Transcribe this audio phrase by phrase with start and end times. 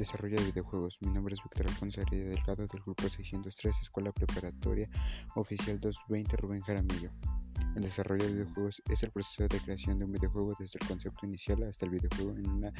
[0.00, 0.96] Desarrollo de videojuegos.
[1.02, 4.88] Mi nombre es Víctor Alfonso Heredia Delgado del Grupo 603, Escuela Preparatoria
[5.34, 7.10] Oficial 220 Rubén Jaramillo.
[7.76, 11.26] El desarrollo de videojuegos es el proceso de creación de un videojuego desde el concepto
[11.26, 12.72] inicial hasta el videojuego en una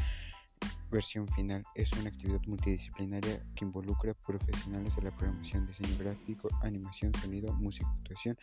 [0.90, 1.64] versión final.
[1.74, 7.88] Es una actividad multidisciplinaria que involucra profesionales de la programación, diseño gráfico, animación, sonido, música,
[7.98, 8.36] actuación,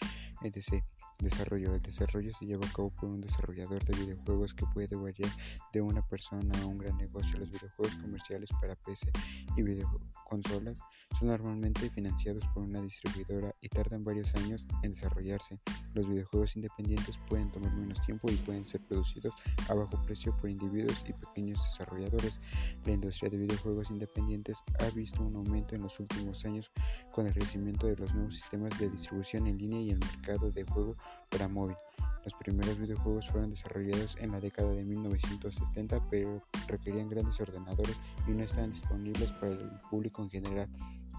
[0.43, 0.83] etc.
[1.19, 1.73] Desarrollo.
[1.73, 5.31] El desarrollo se lleva a cabo por un desarrollador de videojuegos que puede variar
[5.73, 7.39] de una persona a un gran negocio.
[7.39, 9.11] Los videojuegos comerciales para PC
[9.55, 10.77] y videoconsolas
[11.17, 15.59] son normalmente financiados por una distribuidora y tardan varios años en desarrollarse.
[15.93, 19.33] Los videojuegos independientes pueden tomar menos tiempo y pueden ser producidos
[19.69, 22.36] a bajo precio por individuos y pequeños desarrolladores.
[22.85, 26.71] La industria de videojuegos independientes ha visto un aumento en los últimos años
[27.11, 30.63] con el crecimiento de los nuevos sistemas de distribución en línea y el mercado de
[30.63, 30.95] juego
[31.29, 31.75] para móvil.
[32.23, 37.95] Los primeros videojuegos fueron desarrollados en la década de 1970, pero requerían grandes ordenadores
[38.27, 40.69] y no estaban disponibles para el público en general.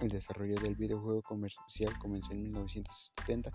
[0.00, 3.50] El desarrollo del videojuego comercial comenzó en 1970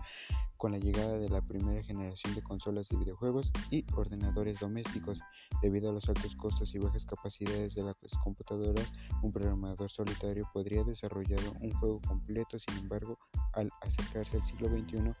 [0.56, 5.20] con la llegada de la primera generación de consolas de videojuegos y ordenadores domésticos.
[5.62, 8.92] Debido a los altos costos y bajas capacidades de las computadoras,
[9.22, 12.58] un programador solitario podría desarrollar un juego completo.
[12.58, 13.18] Sin embargo,
[13.54, 15.12] al acercarse al siglo XXI,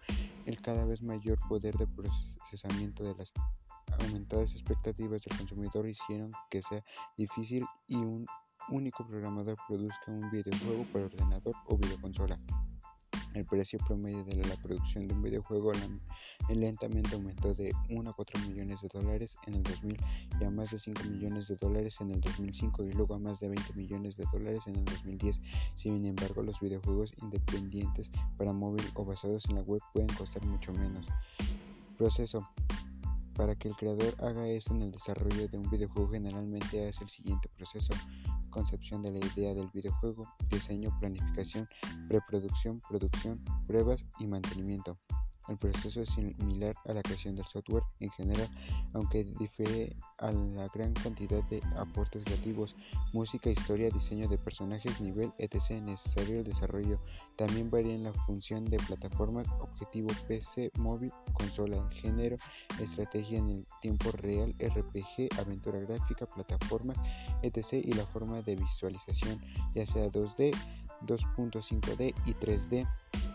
[0.46, 3.32] el cada vez mayor poder de procesamiento de las
[4.00, 6.84] aumentadas expectativas del consumidor hicieron que sea
[7.16, 8.26] difícil y un
[8.68, 12.38] único programador produzca un videojuego para ordenador o videoconsola.
[13.34, 15.72] El precio promedio de la producción de un videojuego
[16.54, 19.96] lentamente aumentó de 1 a 4 millones de dólares en el 2000
[20.40, 23.40] y a más de 5 millones de dólares en el 2005 y luego a más
[23.40, 25.40] de 20 millones de dólares en el 2010.
[25.74, 30.72] Sin embargo, los videojuegos independientes para móvil o basados en la web pueden costar mucho
[30.72, 31.08] menos.
[31.98, 32.48] Proceso.
[33.36, 37.10] Para que el creador haga esto en el desarrollo de un videojuego generalmente hace el
[37.10, 37.94] siguiente proceso
[38.54, 41.68] concepción de la idea del videojuego, diseño, planificación,
[42.08, 44.96] preproducción, producción, pruebas y mantenimiento.
[45.48, 48.48] El proceso es similar a la creación del software en general,
[48.94, 52.74] aunque difiere a la gran cantidad de aportes creativos,
[53.12, 55.82] música, historia, diseño de personajes, nivel, etc.
[55.82, 56.98] necesario el desarrollo.
[57.36, 62.36] También varía en la función de plataformas, objetivo PC, móvil, consola, género,
[62.80, 66.96] estrategia en el tiempo real, RPG, aventura gráfica, plataformas,
[67.42, 67.84] etc.
[67.84, 69.38] y la forma de visualización,
[69.74, 70.56] ya sea 2D,
[71.06, 72.88] 2.5D y 3D.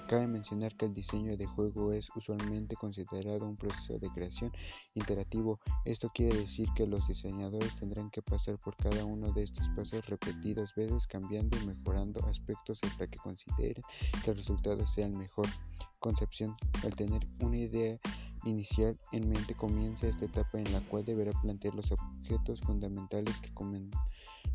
[0.09, 4.52] Cabe mencionar que el diseño de juego es usualmente considerado un proceso de creación
[4.96, 5.59] interactivo.
[5.86, 10.03] Esto quiere decir que los diseñadores tendrán que pasar por cada uno de estos pasos
[10.08, 13.84] repetidas veces, cambiando y mejorando aspectos hasta que consideren
[14.24, 15.46] que el resultado sea el mejor.
[16.00, 16.56] Concepción.
[16.84, 18.00] Al tener una idea
[18.46, 23.53] inicial en mente comienza esta etapa en la cual deberá plantear los objetos fundamentales que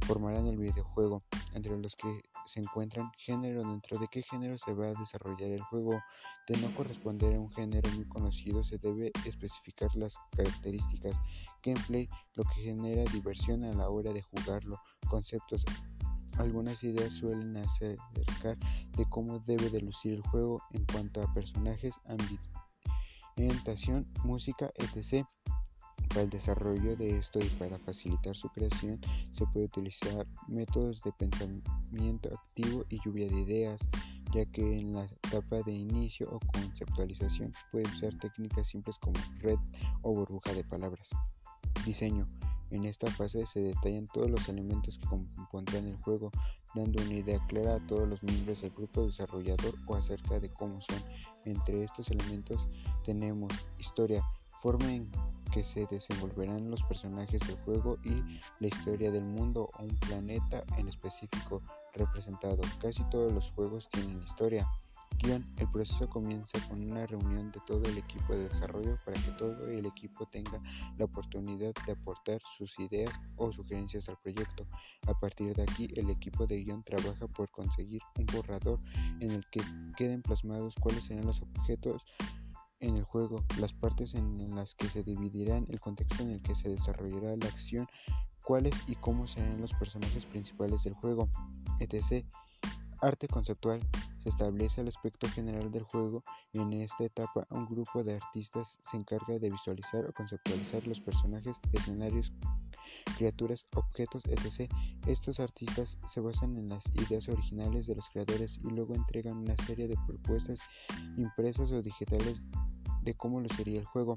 [0.07, 1.23] formarán el videojuego,
[1.55, 5.63] entre los que se encuentran género, dentro de qué género se va a desarrollar el
[5.63, 6.01] juego.
[6.47, 11.21] De no corresponder a un género muy conocido se debe especificar las características,
[11.63, 14.79] gameplay, lo que genera diversión a la hora de jugarlo,
[15.09, 15.65] conceptos,
[16.39, 18.59] algunas ideas suelen acercar
[18.97, 22.01] de cómo debe de lucir el juego en cuanto a personajes,
[23.37, 25.27] ambientación, música, etc.
[26.15, 29.01] Para el desarrollo de esto y para facilitar su creación
[29.33, 33.81] se puede utilizar métodos de pensamiento activo y lluvia de ideas,
[34.33, 39.59] ya que en la etapa de inicio o conceptualización puede usar técnicas simples como red
[40.03, 41.11] o burbuja de palabras.
[41.85, 42.27] Diseño.
[42.71, 46.31] En esta fase se detallan todos los elementos que compondrán el juego,
[46.77, 50.81] dando una idea clara a todos los miembros del grupo desarrollador o acerca de cómo
[50.81, 51.03] son.
[51.45, 52.69] Entre estos elementos
[53.05, 54.25] tenemos historia,
[54.63, 55.11] forma en
[55.55, 60.65] que se desenvolverán los personajes del juego y la historia del mundo o un planeta
[60.77, 61.63] en específico
[61.95, 62.61] representado.
[62.83, 64.69] Casi todos los juegos tienen historia.
[65.23, 65.47] Guión.
[65.59, 69.69] El proceso comienza con una reunión de todo el equipo de desarrollo para que todo
[69.69, 70.61] el equipo tenga
[70.99, 74.67] la oportunidad de aportar sus ideas o sugerencias al proyecto.
[75.07, 78.81] A partir de aquí, el equipo de guion trabaja por conseguir un borrador
[79.21, 79.61] en el que
[79.97, 82.03] queden plasmados cuáles serán los objetos
[82.81, 86.55] en el juego, las partes en las que se dividirán, el contexto en el que
[86.55, 87.87] se desarrollará la acción,
[88.45, 91.29] cuáles y cómo serán los personajes principales del juego,
[91.81, 92.25] etc.
[93.01, 93.81] Arte conceptual.
[94.25, 96.25] Se establece el aspecto general del juego.
[96.55, 101.61] En esta etapa, un grupo de artistas se encarga de visualizar o conceptualizar los personajes,
[101.73, 102.33] escenarios,
[103.19, 104.73] criaturas, objetos, etc.
[105.07, 109.57] Estos artistas se basan en las ideas originales de los creadores y luego entregan una
[109.59, 110.59] serie de propuestas
[111.19, 112.45] impresas o digitales
[113.03, 114.15] de cómo lo sería el juego.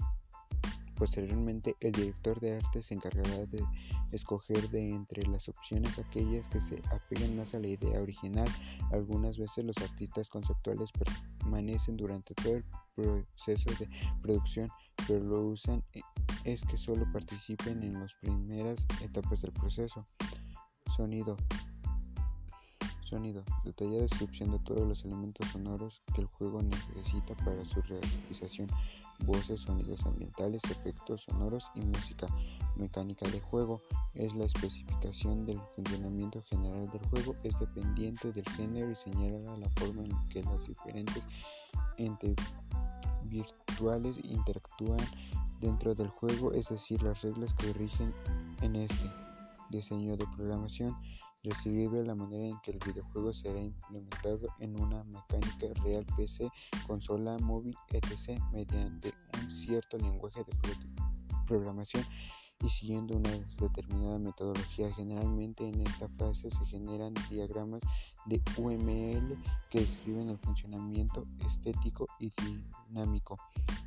[0.97, 3.63] Posteriormente, el director de arte se encargará de
[4.11, 8.47] escoger de entre las opciones aquellas que se apeguen más a la idea original.
[8.91, 10.91] Algunas veces los artistas conceptuales
[11.39, 12.65] permanecen durante todo el
[12.95, 13.88] proceso de
[14.21, 14.69] producción,
[15.07, 16.01] pero lo usan e,
[16.45, 20.03] es que solo participen en las primeras etapas del proceso.
[20.95, 21.38] Sonido.
[23.07, 23.44] Sonido.
[23.63, 28.68] Detallada descripción de todos los elementos sonoros que el juego necesita para su realización.
[29.19, 32.27] Voces, sonidos ambientales, efectos sonoros y música.
[32.75, 33.81] Mecánica de juego.
[34.13, 37.36] Es la especificación del funcionamiento general del juego.
[37.44, 41.25] Es dependiente del género y señala la forma en que las diferentes
[41.98, 42.36] entes
[43.24, 45.00] virtuales interactúan
[45.62, 48.13] dentro del juego, es decir, las reglas que rigen
[48.62, 49.09] en este
[49.69, 50.95] diseño de programación
[51.47, 56.49] describe la manera en que el videojuego será implementado en una mecánica real PC,
[56.85, 58.41] consola, móvil, etc.
[58.51, 60.53] mediante un cierto lenguaje de
[61.45, 62.03] programación
[62.59, 63.29] y siguiendo una
[63.59, 64.91] determinada metodología.
[64.94, 67.81] Generalmente en esta fase se generan diagramas
[68.27, 69.38] de UML
[69.69, 72.31] que describen el funcionamiento estético y
[72.89, 73.38] dinámico,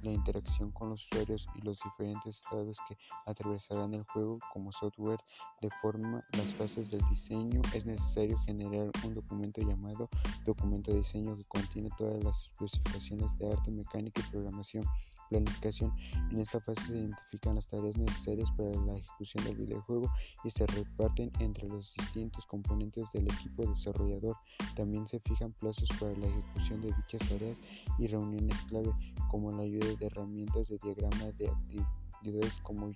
[0.02, 2.96] la interacción con los usuarios y los diferentes estados que
[3.26, 5.20] atravesarán el juego como software.
[5.60, 10.08] De forma las fases del diseño es necesario generar un documento llamado
[10.44, 14.84] documento de diseño que contiene todas las especificaciones de arte, mecánica y programación
[15.30, 15.94] planificación.
[16.30, 20.12] En esta fase se identifican las tareas necesarias para la ejecución del videojuego
[20.44, 24.36] y se reparten entre los distintos componentes del equipo desarrollador.
[24.76, 27.60] También se fijan plazos para la ejecución de dichas tareas
[27.98, 28.92] y reuniones clave,
[29.30, 32.92] como la ayuda de herramientas de diagrama de actividades como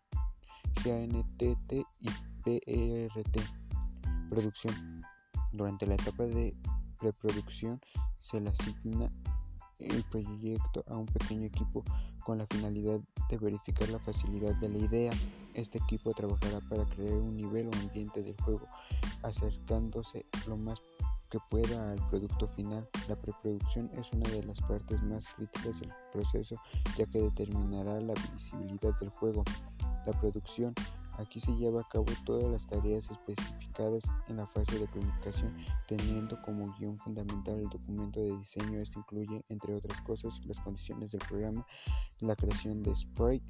[0.84, 2.08] GNTT y
[2.42, 3.40] PRT.
[4.28, 5.02] Producción.
[5.52, 6.56] Durante la etapa de
[6.98, 7.80] preproducción
[8.18, 9.08] se le asigna
[9.78, 11.84] el proyecto a un pequeño equipo
[12.24, 15.12] con la finalidad de verificar la facilidad de la idea.
[15.54, 18.66] Este equipo trabajará para crear un nivel o ambiente del juego,
[19.22, 20.80] acercándose lo más
[21.30, 22.88] que pueda al producto final.
[23.08, 26.56] La preproducción es una de las partes más críticas del proceso,
[26.96, 29.44] ya que determinará la visibilidad del juego.
[30.06, 30.74] La producción
[31.18, 35.56] Aquí se lleva a cabo todas las tareas especificadas en la fase de planificación,
[35.86, 38.78] teniendo como guion fundamental el documento de diseño.
[38.80, 41.66] Esto incluye, entre otras cosas, las condiciones del programa,
[42.20, 43.46] la creación de sprite,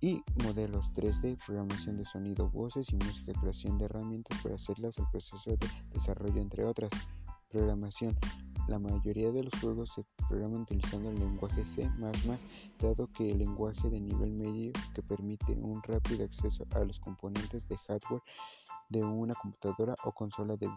[0.00, 5.08] y modelos 3D, programación de sonido, voces y música, creación de herramientas para hacerlas al
[5.10, 6.90] proceso de desarrollo, entre otras.
[7.48, 8.18] Programación.
[8.68, 11.90] La mayoría de los juegos se programan utilizando el lenguaje C++,
[12.78, 17.68] dado que el lenguaje de nivel medio que permite un rápido acceso a los componentes
[17.68, 18.22] de hardware
[18.88, 20.70] de una computadora o consola de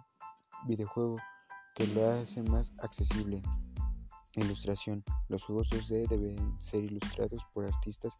[0.67, 1.17] videojuego
[1.75, 3.41] que lo hace más accesible.
[4.33, 5.03] Ilustración.
[5.29, 8.15] Los juegos 2D deben ser ilustrados por artistas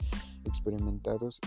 [0.45, 1.41] experimentados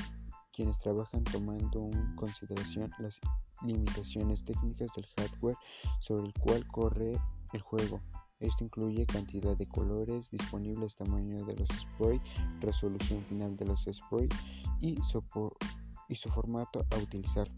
[0.58, 3.20] quienes trabajan tomando en consideración las
[3.62, 5.56] limitaciones técnicas del hardware
[6.00, 7.12] sobre el cual corre
[7.52, 8.00] el juego.
[8.40, 12.28] Esto incluye cantidad de colores disponibles, tamaño de los sprites,
[12.58, 14.36] resolución final de los sprites
[14.80, 17.48] y, su formato a utilizar.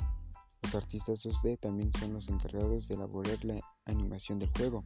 [0.61, 4.85] Los artistas 2D también son los encargados de elaborar la animación del juego.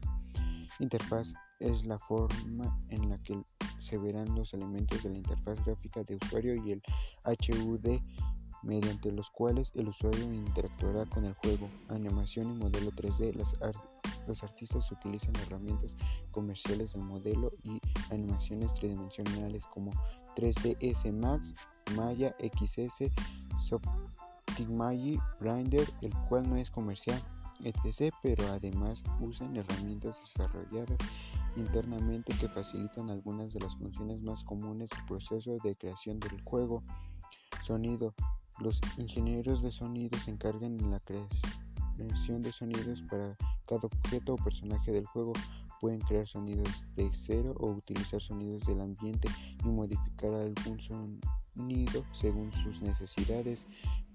[0.78, 3.42] Interfaz es la forma en la que
[3.84, 6.82] se verán los elementos de la interfaz gráfica de usuario y el
[7.24, 8.00] HUD
[8.62, 11.68] mediante los cuales el usuario interactuará con el juego.
[11.88, 13.34] Animación y modelo 3D.
[13.34, 13.54] Las
[14.26, 15.94] los artistas utilizan herramientas
[16.30, 17.78] comerciales del modelo y
[18.10, 19.90] animaciones tridimensionales como
[20.34, 21.54] 3ds Max,
[21.94, 23.10] Maya XS,
[23.58, 27.20] Softimagi, Blender, el cual no es comercial,
[27.62, 28.14] etc.
[28.22, 30.98] Pero además usan herramientas desarrolladas
[31.56, 36.82] internamente que facilitan algunas de las funciones más comunes del proceso de creación del juego.
[37.62, 38.14] Sonido.
[38.60, 44.36] Los ingenieros de sonido se encargan en la creación de sonidos para cada objeto o
[44.36, 45.32] personaje del juego
[45.80, 49.28] pueden crear sonidos de cero o utilizar sonidos del ambiente
[49.62, 51.33] y modificar algún sonido
[52.12, 53.66] según sus necesidades.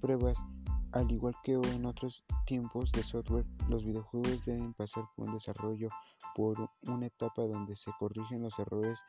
[0.01, 0.45] Pruebas.
[0.91, 5.89] Al igual que en otros tiempos de software, los videojuegos deben pasar por un desarrollo
[6.35, 8.99] por una etapa donde se corrigen los errores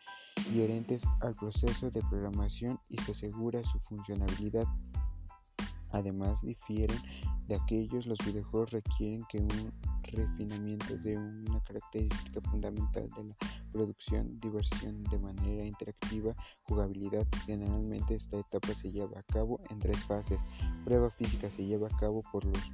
[0.53, 4.67] inherentes al proceso de programación y se asegura su funcionalidad.
[5.93, 7.01] Además, difieren
[7.49, 9.73] de aquellos los videojuegos requieren que un
[10.11, 13.37] refinamiento de una característica fundamental de la
[13.73, 17.27] producción, diversión de manera interactiva, jugabilidad.
[17.47, 20.41] Generalmente esta etapa se lleva a cabo en tres fases.
[20.85, 22.73] Prueba física se lleva a cabo por los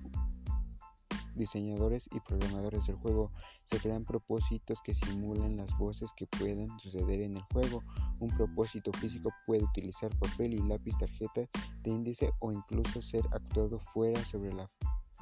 [1.36, 3.30] diseñadores y programadores del juego.
[3.64, 7.82] Se crean propósitos que simulan las voces que pueden suceder en el juego.
[8.20, 11.42] Un propósito físico puede utilizar papel y lápiz, tarjeta
[11.82, 14.70] de índice o incluso ser actuado fuera sobre la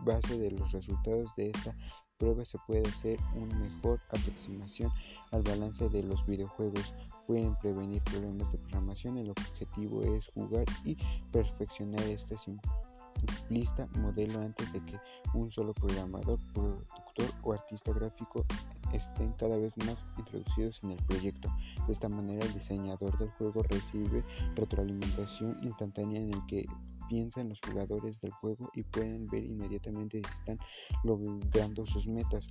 [0.01, 1.77] base de los resultados de esta
[2.19, 4.91] prueba se puede hacer una mejor aproximación
[5.33, 6.95] al balance de los videojuegos
[7.27, 9.19] pueden prevenir problemas de programación.
[9.19, 10.97] El objetivo es jugar y
[11.33, 14.99] perfeccionar este simplista modelo antes de que
[15.35, 18.45] un solo programador, productor o artista gráfico
[18.93, 21.49] estén cada vez más introducidos en el proyecto.
[21.87, 24.23] De esta manera el diseñador del juego recibe
[24.55, 26.67] retroalimentación instantánea en el que
[27.09, 30.59] piensan los jugadores del juego y pueden ver inmediatamente si están
[31.03, 32.49] logrando sus metas.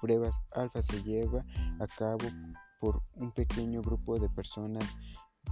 [0.00, 1.40] Pruebas alfa se lleva
[1.80, 2.26] a cabo
[2.80, 4.96] por un pequeño grupo de personas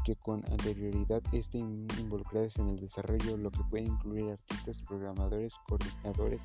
[0.05, 6.45] que con anterioridad estén involucradas en el desarrollo, lo que puede incluir artistas, programadores, coordinadores,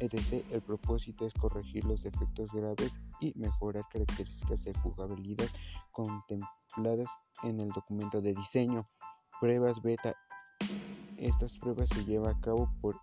[0.00, 0.44] etc.
[0.50, 5.48] El propósito es corregir los defectos graves y mejorar características de jugabilidad
[5.90, 7.10] contempladas
[7.42, 8.88] en el documento de diseño.
[9.40, 10.14] Pruebas beta.
[11.22, 13.00] Estas pruebas se llevan a cabo por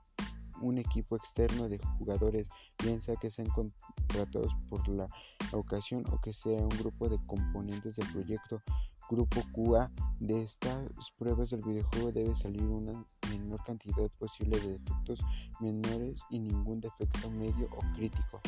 [0.61, 2.49] un equipo externo de jugadores,
[2.83, 5.07] bien sea que sean contratados por la
[5.53, 8.61] ocasión o que sea un grupo de componentes del proyecto.
[9.09, 15.21] Grupo QA de estas pruebas del videojuego debe salir una menor cantidad posible de defectos
[15.61, 18.41] menores y ningún defecto medio o crítico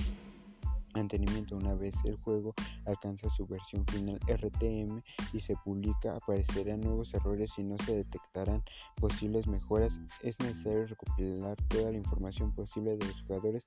[0.95, 1.55] mantenimiento.
[1.55, 2.53] Una vez el juego
[2.85, 5.01] alcanza su versión final RTM
[5.33, 8.63] y se publica aparecerán nuevos errores y no se detectarán
[8.95, 9.99] posibles mejoras.
[10.21, 13.63] Es necesario recopilar toda la información posible de los jugadores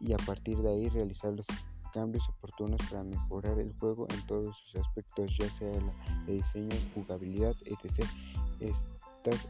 [0.00, 1.46] y a partir de ahí realizar los
[1.92, 5.72] cambios oportunos para mejorar el juego en todos sus aspectos ya sea
[6.26, 8.06] de diseño jugabilidad etc.
[8.60, 9.48] Estas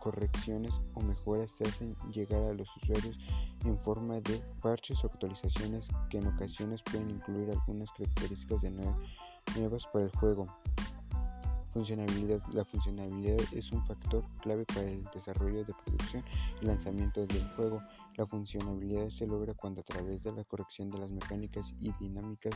[0.00, 3.18] correcciones o mejoras se hacen llegar a los usuarios
[3.64, 8.70] en forma de parches o actualizaciones que en ocasiones pueden incluir algunas características de
[9.56, 10.46] nuevas para el juego.
[12.52, 16.24] La funcionalidad es un factor clave para el desarrollo de producción
[16.60, 17.80] y lanzamiento del juego.
[18.16, 22.54] La funcionalidad se logra cuando a través de la corrección de las mecánicas y dinámicas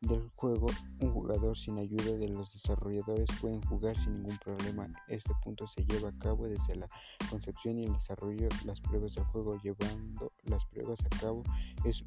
[0.00, 0.66] del juego,
[1.00, 4.88] un jugador sin ayuda de los desarrolladores pueden jugar sin ningún problema.
[5.08, 6.88] Este punto se lleva a cabo desde la
[7.30, 9.58] concepción y el desarrollo las pruebas del juego.
[9.62, 11.42] Llevando las pruebas a cabo
[11.84, 12.04] es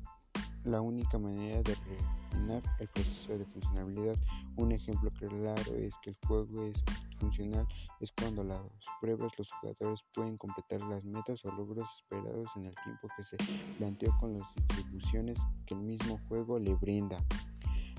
[0.63, 4.17] la única manera de refinar el proceso de funcionalidad.
[4.58, 6.84] Un ejemplo claro es que el juego es
[7.19, 7.67] funcional
[8.00, 8.62] es cuando las
[9.01, 13.38] pruebas los jugadores pueden completar las metas o logros esperados en el tiempo que se
[13.77, 17.17] planteó con las distribuciones que el mismo juego le brinda.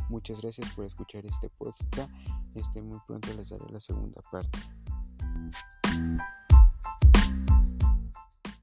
[0.08, 2.10] Muchas gracias por escuchar este podcast.
[2.54, 4.58] Este muy pronto les daré la segunda parte.